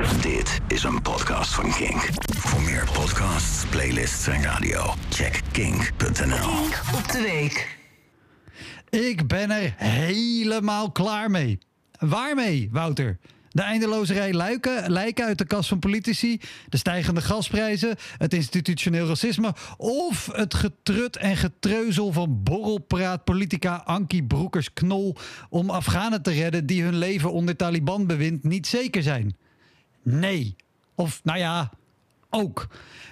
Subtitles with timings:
[0.00, 2.08] Dit is een podcast van Kink.
[2.36, 6.50] Voor meer podcasts, playlists en radio, check kink.nl.
[6.96, 7.78] op de week.
[8.90, 11.58] Ik ben er helemaal klaar mee.
[11.98, 13.18] Waarmee, Wouter?
[13.50, 19.06] De eindeloze rij luiken, lijken uit de kast van politici, de stijgende gasprijzen, het institutioneel
[19.06, 25.16] racisme of het getrut en getreuzel van borrelpraat politica Ankie Broekers-Knol
[25.48, 29.36] om Afghanen te redden die hun leven onder Taliban-bewind niet zeker zijn?
[30.02, 30.56] Nee.
[30.94, 31.70] Of nou ja,
[32.30, 32.66] ook.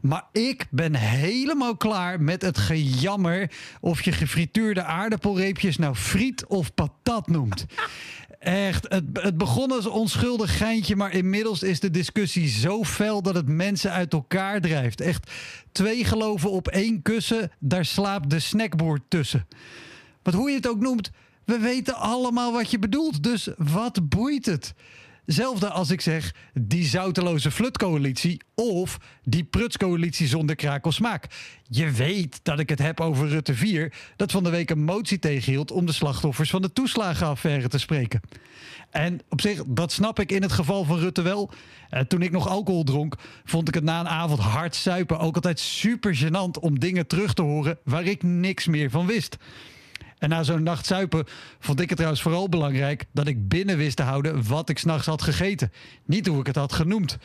[0.00, 6.74] Maar ik ben helemaal klaar met het gejammer of je gefrituurde aardappelreepjes nou friet of
[6.74, 7.66] patat noemt.
[8.38, 13.34] Echt, het, het begon als onschuldig geintje, maar inmiddels is de discussie zo fel dat
[13.34, 15.00] het mensen uit elkaar drijft.
[15.00, 15.30] Echt,
[15.72, 19.46] twee geloven op één kussen, daar slaapt de snackboer tussen.
[20.22, 21.10] Want hoe je het ook noemt,
[21.44, 24.74] we weten allemaal wat je bedoelt, dus wat boeit het?
[25.26, 31.26] Zelfde als ik zeg die zouteloze flutcoalitie of die prutscoalitie zonder krakelsmaak.
[31.68, 35.18] Je weet dat ik het heb over Rutte 4, dat van de week een motie
[35.18, 38.20] tegenhield om de slachtoffers van de toeslagenaffaire te spreken.
[38.90, 41.50] En op zich, dat snap ik in het geval van Rutte wel.
[41.88, 45.34] Eh, toen ik nog alcohol dronk, vond ik het na een avond hard suipen ook
[45.34, 49.36] altijd super gênant om dingen terug te horen waar ik niks meer van wist.
[50.22, 51.24] En na zo'n nacht zuipen
[51.58, 55.06] vond ik het trouwens vooral belangrijk dat ik binnen wist te houden wat ik s'nachts
[55.06, 55.72] had gegeten.
[56.04, 57.18] Niet hoe ik het had genoemd.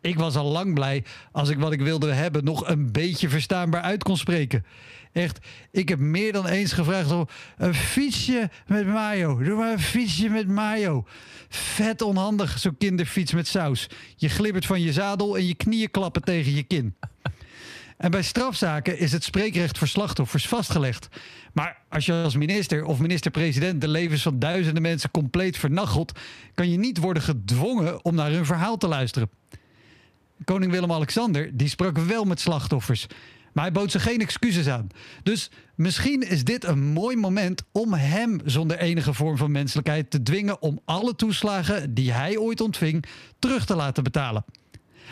[0.00, 3.80] Ik was al lang blij als ik wat ik wilde hebben nog een beetje verstaanbaar
[3.82, 4.64] uit kon spreken.
[5.12, 9.42] Echt, ik heb meer dan eens gevraagd om een fietsje met mayo.
[9.42, 11.04] Doe maar een fietsje met mayo.
[11.48, 13.88] Vet onhandig, zo'n kinderfiets met saus.
[14.16, 16.94] Je glibbert van je zadel en je knieën klappen tegen je kin.
[17.96, 21.08] En bij strafzaken is het spreekrecht voor slachtoffers vastgelegd.
[21.52, 26.18] Maar als je als minister of minister-president de levens van duizenden mensen compleet vernachelt,
[26.54, 29.30] kan je niet worden gedwongen om naar hun verhaal te luisteren.
[30.44, 33.06] Koning Willem-Alexander die sprak wel met slachtoffers,
[33.52, 34.88] maar hij bood ze geen excuses aan.
[35.22, 40.22] Dus misschien is dit een mooi moment om hem zonder enige vorm van menselijkheid te
[40.22, 43.04] dwingen om alle toeslagen die hij ooit ontving
[43.38, 44.44] terug te laten betalen.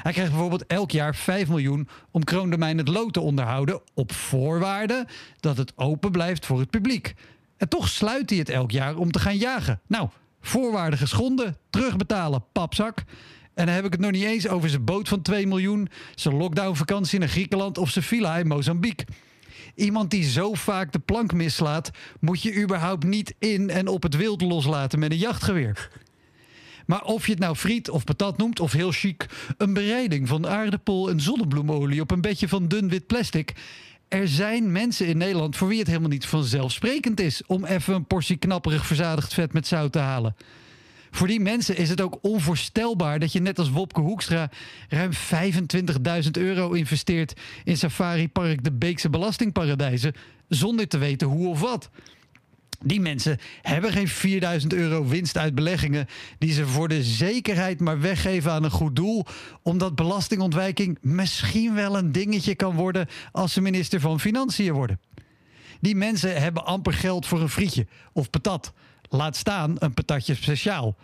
[0.03, 3.81] Hij krijgt bijvoorbeeld elk jaar 5 miljoen om Kroondomein het lood te onderhouden...
[3.95, 5.07] op voorwaarde
[5.41, 7.15] dat het open blijft voor het publiek.
[7.57, 9.81] En toch sluit hij het elk jaar om te gaan jagen.
[9.87, 10.09] Nou,
[10.41, 13.05] voorwaarden geschonden, terugbetalen, papzak...
[13.55, 16.37] En dan heb ik het nog niet eens over zijn boot van 2 miljoen, zijn
[16.37, 19.07] lockdownvakantie naar Griekenland of zijn villa in Mozambique.
[19.75, 21.91] Iemand die zo vaak de plank mislaat,
[22.21, 25.91] moet je überhaupt niet in en op het wild loslaten met een jachtgeweer.
[26.87, 30.47] Maar of je het nou friet of patat noemt, of heel chic, een bereiding van
[30.47, 33.53] aardappel en zonnebloemolie op een bedje van dun wit plastic.
[34.09, 38.07] Er zijn mensen in Nederland voor wie het helemaal niet vanzelfsprekend is om even een
[38.07, 40.37] portie knapperig verzadigd vet met zout te halen.
[41.11, 44.51] Voor die mensen is het ook onvoorstelbaar dat je net als Wopke Hoekstra
[44.89, 45.11] ruim
[46.25, 50.15] 25.000 euro investeert in Safari Park de Beekse Belastingparadijzen
[50.49, 51.91] zonder te weten hoe of wat.
[52.87, 56.07] Die mensen hebben geen 4000 euro winst uit beleggingen
[56.39, 59.25] die ze voor de zekerheid maar weggeven aan een goed doel,
[59.63, 65.01] omdat belastingontwijking misschien wel een dingetje kan worden als ze minister van Financiën worden.
[65.81, 68.73] Die mensen hebben amper geld voor een frietje of patat.
[69.09, 70.97] Laat staan een patatje speciaal.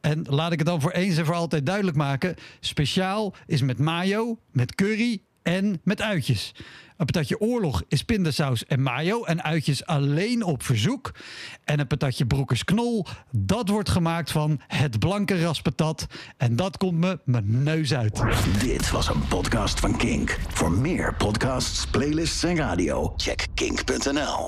[0.00, 3.78] En laat ik het dan voor eens en voor altijd duidelijk maken: speciaal is met
[3.78, 6.52] mayo, met curry en met uitjes.
[6.96, 11.14] Een patatje oorlog is pindasaus en mayo en uitjes alleen op verzoek.
[11.64, 16.06] En een patatje broekers knol, dat wordt gemaakt van het blanke raspatat.
[16.36, 18.22] En dat komt me mijn neus uit.
[18.58, 20.38] Dit was een podcast van Kink.
[20.48, 24.42] Voor meer podcasts, playlists en radio, check kink.nl.